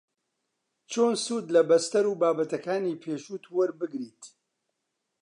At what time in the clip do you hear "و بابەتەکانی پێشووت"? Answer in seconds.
2.07-3.43